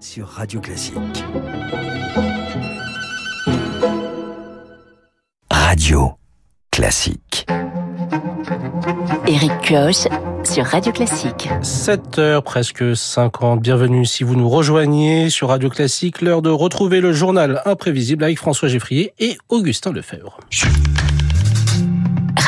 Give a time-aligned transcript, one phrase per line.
[0.00, 1.24] sur Radio Classique.
[5.50, 6.12] Radio
[6.70, 7.46] Classique.
[9.26, 10.08] Éric Kioch
[10.44, 11.48] sur Radio Classique.
[11.62, 13.60] 7h presque 50.
[13.60, 16.22] Bienvenue si vous nous rejoignez sur Radio Classique.
[16.22, 20.38] L'heure de retrouver le journal imprévisible avec François Geffrier et Augustin Lefebvre.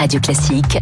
[0.00, 0.78] Radio Classique,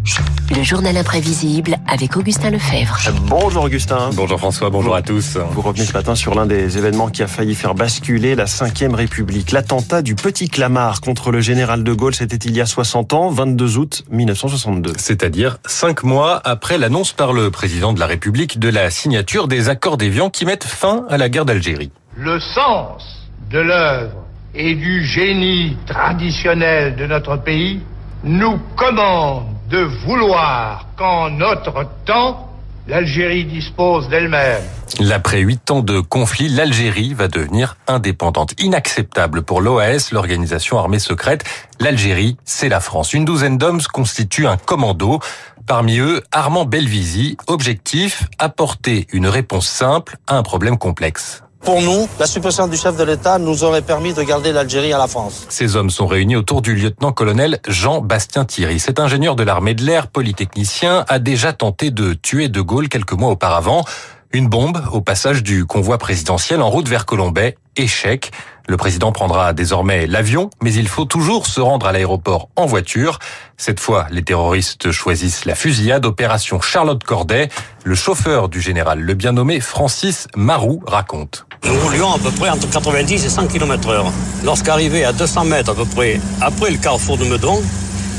[0.56, 2.96] le journal imprévisible avec Augustin Lefebvre.
[3.22, 4.10] Bonjour Augustin.
[4.14, 5.36] Bonjour François, bonjour à tous.
[5.50, 8.94] Vous revenez ce matin sur l'un des événements qui a failli faire basculer la 5ème
[8.94, 9.50] République.
[9.50, 13.28] L'attentat du Petit Clamart contre le général de Gaulle, c'était il y a 60 ans,
[13.30, 14.92] 22 août 1962.
[14.98, 19.68] C'est-à-dire cinq mois après l'annonce par le président de la République de la signature des
[19.68, 21.90] accords d'Évian qui mettent fin à la guerre d'Algérie.
[22.16, 24.14] Le sens de l'œuvre
[24.54, 27.80] et du génie traditionnel de notre pays
[28.24, 32.48] nous commande de vouloir qu'en notre temps,
[32.86, 34.62] l'Algérie dispose d'elle-même.
[34.98, 38.54] L'après huit ans de conflit, l'Algérie va devenir indépendante.
[38.60, 41.44] Inacceptable pour l'OAS, l'organisation armée secrète.
[41.78, 43.12] L'Algérie, c'est la France.
[43.12, 45.20] Une douzaine d'hommes constituent un commando.
[45.66, 47.36] Parmi eux, Armand Belvisi.
[47.46, 51.42] Objectif, apporter une réponse simple à un problème complexe.
[51.62, 54.98] Pour nous, la suppression du chef de l'État nous aurait permis de garder l'Algérie à
[54.98, 55.46] la France.
[55.48, 58.78] Ces hommes sont réunis autour du lieutenant-colonel Jean-Bastien Thierry.
[58.78, 63.12] Cet ingénieur de l'armée de l'air, polytechnicien, a déjà tenté de tuer De Gaulle quelques
[63.12, 63.84] mois auparavant.
[64.32, 67.56] Une bombe au passage du convoi présidentiel en route vers Colombay.
[67.76, 68.30] Échec.
[68.66, 73.18] Le président prendra désormais l'avion, mais il faut toujours se rendre à l'aéroport en voiture.
[73.56, 76.04] Cette fois, les terroristes choisissent la fusillade.
[76.04, 77.48] Opération Charlotte Corday.
[77.84, 81.47] Le chauffeur du général, le bien nommé Francis Marou, raconte.
[81.64, 84.12] Nous roulions à peu près entre 90 et 100 km heure.
[84.44, 87.60] Lorsqu'arrivé à 200 mètres à peu près après le carrefour de Meudon,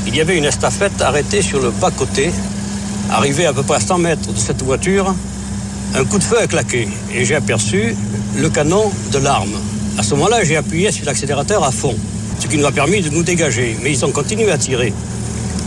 [0.06, 2.30] il y avait une estafette arrêtée sur le bas-côté.
[3.10, 5.14] Arrivé à peu près à 100 mètres de cette voiture,
[5.94, 7.96] un coup de feu a claqué et j'ai aperçu
[8.36, 9.56] le canon de l'arme.
[9.98, 11.94] À ce moment-là, j'ai appuyé sur l'accélérateur à fond,
[12.38, 13.76] ce qui nous a permis de nous dégager.
[13.82, 14.92] Mais ils ont continué à tirer.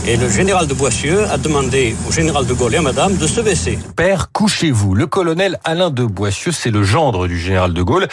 [0.06, 3.26] Et le général de Boissieu a demandé au général de Gaulle et à madame de
[3.26, 3.78] se baisser.
[3.96, 4.94] Père, couchez-vous.
[4.94, 8.08] Le colonel Alain de Boissieu, c'est le gendre du général de Gaulle.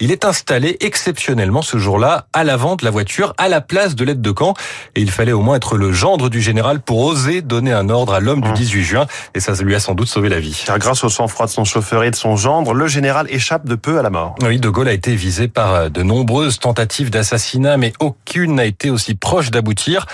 [0.00, 4.06] Il est installé exceptionnellement ce jour-là à l'avant de la voiture, à la place de
[4.06, 4.54] l'aide de camp.
[4.94, 8.14] Et il fallait au moins être le gendre du général pour oser donner un ordre
[8.14, 9.06] à l'homme du 18 juin.
[9.34, 10.62] Et ça lui a sans doute sauvé la vie.
[10.64, 13.74] Car grâce au sang-froid de son chauffeur et de son gendre, le général échappe de
[13.74, 14.34] peu à la mort.
[14.42, 18.88] Oui, De Gaulle a été visé par de nombreuses tentatives d'assassinat, mais aucune n'a été
[18.88, 20.06] aussi proche d'aboutir.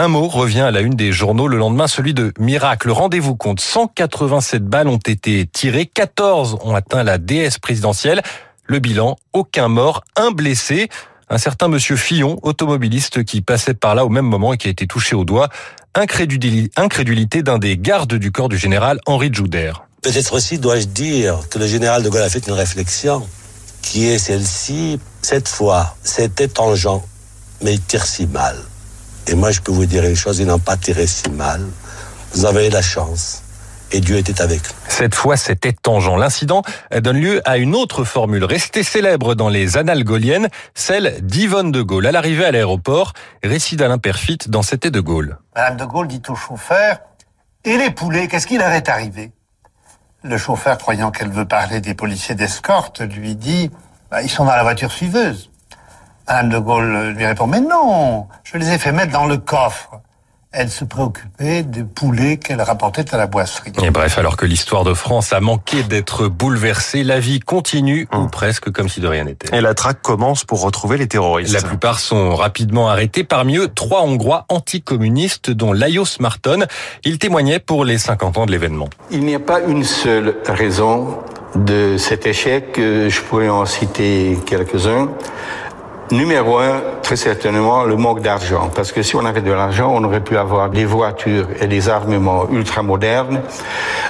[0.00, 2.88] Un mot revient à la une des journaux le lendemain, celui de miracle.
[2.92, 8.22] Rendez-vous compte, 187 balles ont été tirées, 14 ont atteint la déesse présidentielle.
[8.62, 10.88] Le bilan, aucun mort, un blessé.
[11.28, 14.70] Un certain monsieur Fillon, automobiliste qui passait par là au même moment et qui a
[14.70, 15.48] été touché au doigt.
[15.96, 19.72] Incrédulité d'un des gardes du corps du général, Henri Jouder.
[20.02, 23.26] Peut-être aussi dois-je dire que le général de Gaulle a fait une réflexion
[23.82, 25.00] qui est celle-ci.
[25.22, 27.02] Cette fois, c'était tangent,
[27.62, 28.54] mais il tire si mal.
[29.28, 31.60] Et moi, je peux vous dire une chose, ils n'ont pas tiré si mal.
[32.32, 33.42] Vous avez eu la chance.
[33.90, 34.74] Et Dieu était avec nous.
[34.88, 36.16] Cette fois, c'était tangent.
[36.18, 41.72] L'incident donne lieu à une autre formule restée célèbre dans les annales gauliennes, celle d'Yvonne
[41.72, 42.06] de Gaulle.
[42.06, 43.12] À l'arrivée à l'aéroport,
[43.42, 45.38] récit d'Alain Perfit dans C'était de Gaulle.
[45.56, 46.98] Madame de Gaulle dit au chauffeur,
[47.64, 49.32] et les poulets, qu'est-ce qui leur est arrivé?
[50.22, 53.70] Le chauffeur, croyant qu'elle veut parler des policiers d'escorte, lui dit,
[54.10, 55.50] bah, ils sont dans la voiture suiveuse.
[56.28, 60.00] Madame de Gaulle lui répond, mais non, je les ai fait mettre dans le coffre.
[60.50, 63.72] Elle se préoccupait des poulets qu'elle rapportait à la boisserie.
[63.82, 68.28] Et bref, alors que l'histoire de France a manqué d'être bouleversée, la vie continue, ou
[68.28, 69.54] presque comme si de rien n'était.
[69.56, 71.52] Et la traque commence pour retrouver les terroristes.
[71.52, 76.64] La plupart sont rapidement arrêtés, parmi eux trois Hongrois anticommunistes, dont Lajos Marton.
[77.04, 78.88] Il témoignait pour les 50 ans de l'événement.
[79.10, 81.18] Il n'y a pas une seule raison
[81.56, 85.08] de cet échec, je pourrais en citer quelques-uns.
[86.10, 88.70] Numéro un, très certainement, le manque d'argent.
[88.74, 91.88] Parce que si on avait de l'argent, on aurait pu avoir des voitures et des
[91.90, 93.42] armements ultramodernes.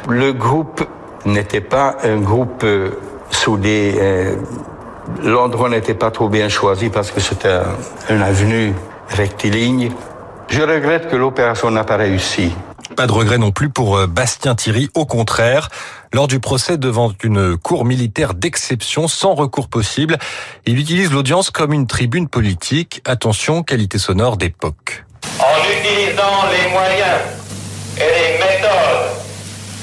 [0.08, 0.86] Le groupe
[1.24, 2.90] n'était pas un groupe euh,
[3.30, 3.96] soudé.
[3.98, 4.36] Euh,
[5.24, 8.74] L'endroit n'était pas trop bien choisi parce que c'était un, une avenue
[9.08, 9.90] rectiligne.
[10.48, 12.54] Je regrette que l'opération n'a pas réussi.
[12.96, 15.68] Pas de regret non plus pour Bastien Thierry, au contraire.
[16.12, 20.18] Lors du procès devant une cour militaire d'exception sans recours possible,
[20.66, 23.02] il utilise l'audience comme une tribune politique.
[23.04, 25.04] Attention, qualité sonore d'époque.
[25.38, 27.20] En utilisant les moyens
[27.98, 29.10] et les méthodes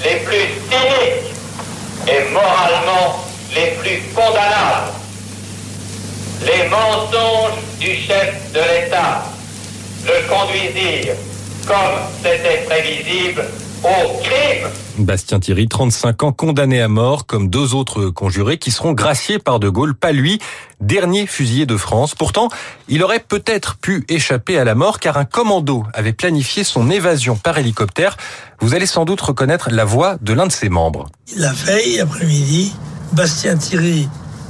[0.04, 1.36] les plus cyniques
[2.07, 3.24] et moralement
[3.54, 4.92] les plus condamnables,
[6.42, 9.24] les mensonges du chef de l'État
[10.06, 11.16] le conduisirent,
[11.67, 11.75] comme
[12.21, 13.45] c'était prévisible,
[13.83, 14.67] au crime
[14.97, 19.59] Bastien Thierry, 35 ans, condamné à mort, comme deux autres conjurés qui seront graciés par
[19.59, 20.39] De Gaulle, pas lui,
[20.79, 22.15] dernier fusillé de France.
[22.15, 22.50] Pourtant,
[22.88, 27.35] il aurait peut-être pu échapper à la mort car un commando avait planifié son évasion
[27.35, 28.18] par hélicoptère.
[28.61, 31.07] Vous allez sans doute reconnaître la voix de l'un de ses membres.
[31.35, 32.73] La veille après-midi,
[33.11, 34.07] Bastien Thierry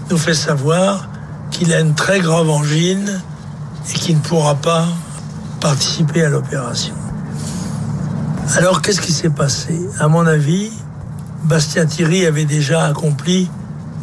[0.10, 1.10] nous fait savoir
[1.52, 3.22] qu'il a une très grave angine
[3.90, 4.88] et qu'il ne pourra pas
[5.60, 6.94] participer à l'opération.
[8.54, 9.80] Alors qu'est-ce qui s'est passé?
[10.00, 10.72] À mon avis,
[11.44, 13.50] Bastien Thierry avait déjà accompli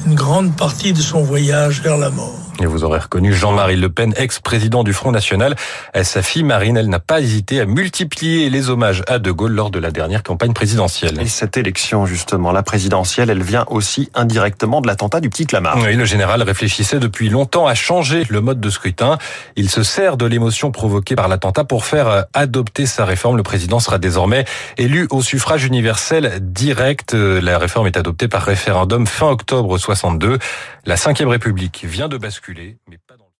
[0.06, 2.51] une grande partie de son voyage vers la mort.
[2.60, 5.56] Et vous aurez reconnu Jean-Marie Le Pen, ex-président du Front National.
[6.02, 9.70] Sa fille Marine, elle n'a pas hésité à multiplier les hommages à De Gaulle lors
[9.70, 11.20] de la dernière campagne présidentielle.
[11.20, 15.78] Et cette élection, justement, la présidentielle, elle vient aussi indirectement de l'attentat du petit Clamart.
[15.78, 19.18] Oui, le général réfléchissait depuis longtemps à changer le mode de scrutin.
[19.56, 23.38] Il se sert de l'émotion provoquée par l'attentat pour faire adopter sa réforme.
[23.38, 24.44] Le président sera désormais
[24.76, 27.14] élu au suffrage universel direct.
[27.14, 30.38] La réforme est adoptée par référendum fin octobre 62.
[30.84, 32.18] La Ve République vient de
[32.88, 33.16] mais pas